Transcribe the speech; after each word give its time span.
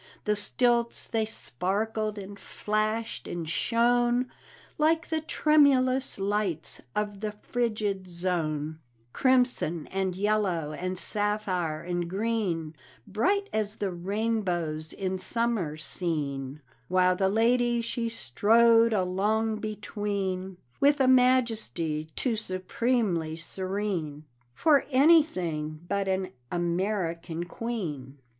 The 0.23 0.35
stilts 0.35 1.05
they 1.07 1.25
sparkled 1.25 2.17
and 2.17 2.39
flashed 2.39 3.27
and 3.27 3.47
shone 3.47 4.31
Like 4.79 5.09
the 5.09 5.21
tremulous 5.21 6.17
lights 6.17 6.81
of 6.95 7.19
the 7.19 7.31
frigid 7.33 8.07
zone, 8.07 8.79
Crimson 9.13 9.85
and 9.91 10.15
yellow 10.15 10.71
and 10.73 10.97
sapphire 10.97 11.83
and 11.83 12.09
green, 12.09 12.75
Bright 13.05 13.47
as 13.53 13.75
the 13.75 13.91
rainbows 13.91 14.91
in 14.91 15.19
summer 15.19 15.77
seen; 15.77 16.61
While 16.87 17.15
the 17.15 17.29
lady 17.29 17.79
she 17.81 18.09
strode 18.09 18.93
along 18.93 19.57
between 19.57 20.57
With 20.79 20.99
a 20.99 21.07
majesty 21.07 22.05
too 22.15 22.35
supremely 22.35 23.35
serene 23.35 24.25
For 24.55 24.83
anything 24.89 25.79
but 25.87 26.07
an 26.07 26.29
American 26.49 27.43
queen. 27.43 28.17